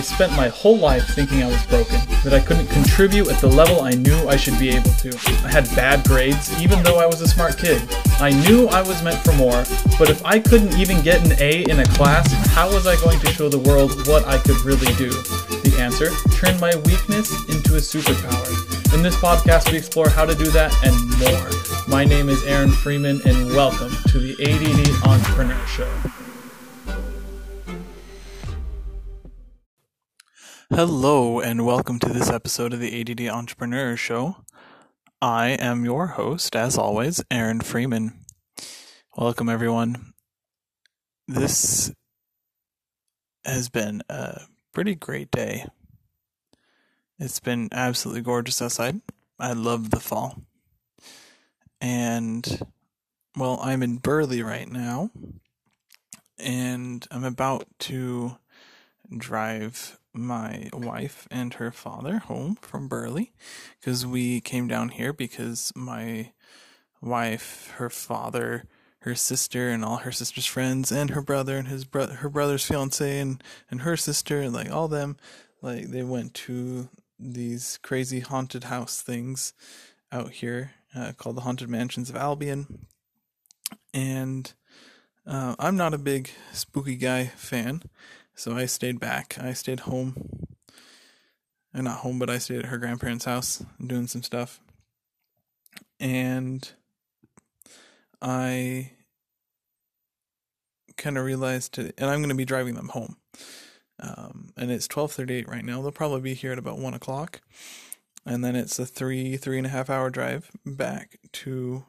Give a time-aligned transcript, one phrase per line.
[0.00, 3.80] spent my whole life thinking I was broken, that I couldn't contribute at the level
[3.80, 5.10] I knew I should be able to.
[5.44, 7.82] I had bad grades, even though I was a smart kid.
[8.20, 9.64] I knew I was meant for more,
[9.98, 13.20] but if I couldn't even get an A in a class, how was I going
[13.20, 15.10] to show the world what I could really do?
[15.10, 18.94] The answer turn my weakness into a superpower.
[18.94, 21.86] In this podcast, we explore how to do that and more.
[21.88, 26.25] My name is Aaron Freeman, and welcome to the ADD Entrepreneur Show.
[30.76, 34.44] Hello, and welcome to this episode of the ADD Entrepreneur Show.
[35.22, 38.26] I am your host, as always, Aaron Freeman.
[39.16, 40.12] Welcome, everyone.
[41.26, 41.94] This
[43.42, 44.42] has been a
[44.74, 45.64] pretty great day.
[47.18, 49.00] It's been absolutely gorgeous outside.
[49.38, 50.42] I love the fall.
[51.80, 52.60] And,
[53.34, 55.08] well, I'm in Burley right now,
[56.38, 58.36] and I'm about to
[59.16, 63.32] drive my wife and her father home from Burley
[63.80, 66.32] because we came down here because my
[67.00, 68.64] wife, her father,
[69.00, 72.64] her sister, and all her sister's friends, and her brother and his bro- her brother's
[72.64, 75.16] fiance and and her sister and like all them,
[75.62, 79.52] like they went to these crazy haunted house things
[80.12, 82.86] out here uh, called the Haunted Mansions of Albion,
[83.94, 84.52] and
[85.26, 87.82] uh, I'm not a big spooky guy fan.
[88.36, 89.36] So I stayed back.
[89.40, 90.46] I stayed home.
[91.74, 94.60] And not home, but I stayed at her grandparents' house doing some stuff.
[95.98, 96.70] And
[98.22, 98.92] I
[100.96, 103.16] kind of realized, to, and I'm going to be driving them home.
[104.00, 105.80] Um, and it's 12:38 right now.
[105.80, 107.40] They'll probably be here at about one o'clock,
[108.26, 111.84] and then it's a three three and a half hour drive back to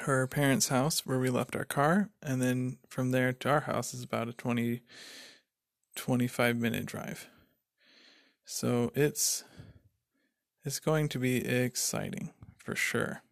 [0.00, 3.94] her parents' house where we left our car, and then from there to our house
[3.94, 4.82] is about a 20
[5.96, 7.28] 25 minute drive.
[8.44, 9.44] So it's
[10.64, 13.22] it's going to be exciting for sure.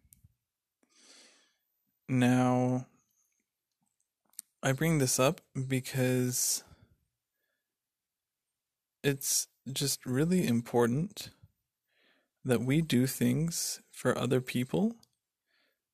[2.09, 2.87] Now
[4.61, 6.63] I bring this up because
[9.03, 11.29] it's just really important
[12.43, 14.95] that we do things for other people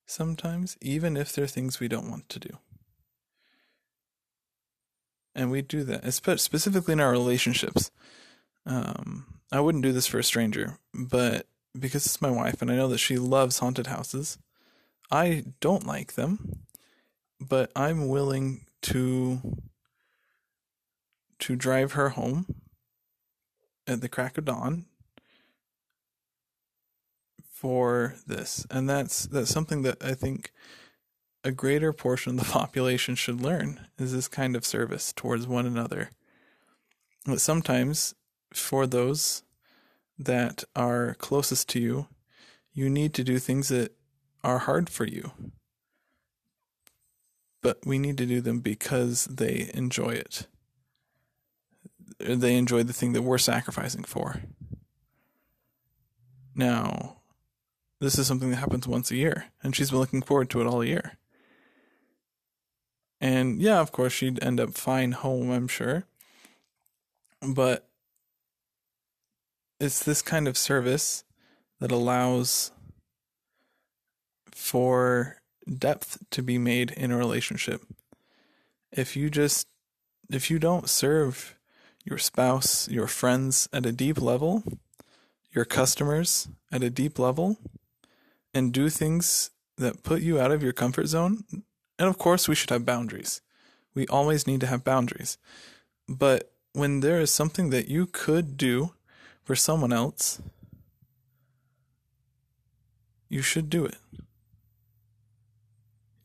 [0.06, 2.58] sometimes, even if they're things we don't want to do
[5.36, 7.92] and we do that specifically in our relationships.
[8.66, 11.48] Um, I wouldn't do this for a stranger, but
[11.78, 14.38] because it's my wife and I know that she loves haunted houses,
[15.12, 16.66] I don't like them,
[17.40, 19.58] but I'm willing to
[21.40, 22.46] to drive her home
[23.86, 24.86] at the crack of dawn
[27.64, 28.68] for this.
[28.70, 30.52] And that's that's something that I think
[31.46, 35.66] a greater portion of the population should learn is this kind of service towards one
[35.66, 36.10] another.
[37.26, 38.16] But sometimes,
[38.54, 39.44] for those
[40.20, 42.08] that are closest to you,
[42.74, 43.96] you need to do things that
[44.44, 45.32] are hard for you.
[47.62, 50.48] But we need to do them because they enjoy it.
[52.20, 54.42] They enjoy the thing that we're sacrificing for.
[56.54, 57.13] Now,
[58.04, 60.68] this is something that happens once a year, and she's been looking forward to it
[60.68, 61.14] all year.
[63.22, 66.04] And yeah, of course, she'd end up fine home, I'm sure.
[67.42, 67.88] But
[69.80, 71.24] it's this kind of service
[71.80, 72.72] that allows
[74.52, 75.38] for
[75.78, 77.82] depth to be made in a relationship.
[78.92, 79.68] If you just,
[80.30, 81.58] if you don't serve
[82.04, 84.64] your spouse, your friends at a deep level,
[85.54, 87.58] your customers at a deep level,
[88.54, 91.44] and do things that put you out of your comfort zone,
[91.98, 93.42] and of course, we should have boundaries.
[93.94, 95.38] We always need to have boundaries.
[96.08, 98.94] But when there is something that you could do
[99.44, 100.42] for someone else,
[103.30, 103.98] you should do it.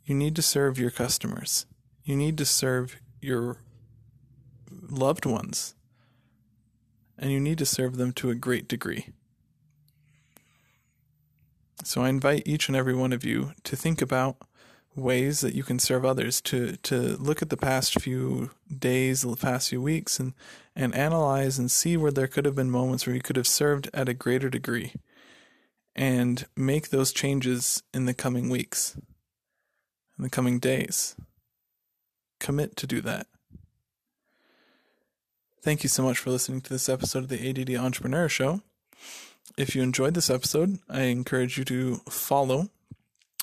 [0.05, 1.67] You need to serve your customers.
[2.03, 3.59] You need to serve your
[4.71, 5.75] loved ones.
[7.19, 9.09] And you need to serve them to a great degree.
[11.85, 14.37] So I invite each and every one of you to think about
[14.97, 19.37] ways that you can serve others to to look at the past few days the
[19.37, 20.35] past few weeks and
[20.75, 23.89] and analyze and see where there could have been moments where you could have served
[23.95, 24.93] at a greater degree
[25.95, 28.97] and make those changes in the coming weeks
[30.17, 31.15] in the coming days.
[32.41, 33.27] Commit to do that.
[35.63, 38.63] Thank you so much for listening to this episode of the ADD Entrepreneur Show
[39.59, 42.71] if you enjoyed this episode i encourage you to follow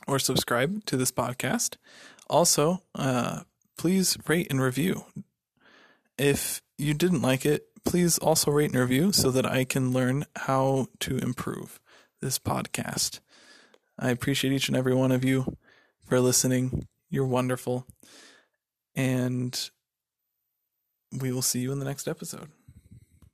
[0.08, 1.78] or subscribe to this podcast.
[2.30, 3.42] Also, uh,
[3.78, 5.06] please rate and review.
[6.18, 10.26] If you didn't like it, please also rate and review so that I can learn
[10.36, 11.80] how to improve
[12.22, 13.20] this podcast.
[14.00, 15.58] I appreciate each and every one of you
[16.04, 16.88] for listening.
[17.10, 17.86] You're wonderful.
[18.96, 19.70] And
[21.12, 22.50] we will see you in the next episode.